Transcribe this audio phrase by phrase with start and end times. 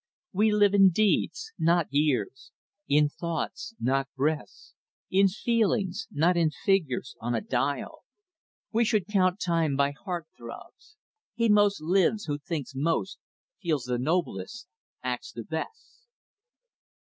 [0.33, 2.51] "We live in deeds, not years;
[2.87, 4.73] in thoughts, not breaths;
[5.11, 8.03] In feelings, not in figures on a dial.
[8.71, 10.97] We should count time by heart throbs.
[11.35, 13.19] He most lives, Who thinks most,
[13.61, 14.65] feels the noblest,
[15.03, 15.99] acts the best."